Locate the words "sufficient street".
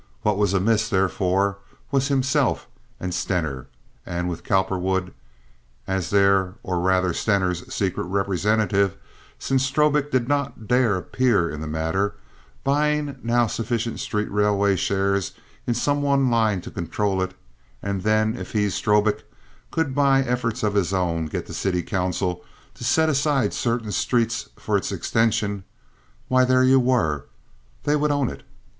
13.45-14.31